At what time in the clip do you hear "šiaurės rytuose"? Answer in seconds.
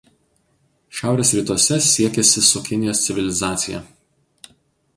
0.99-1.77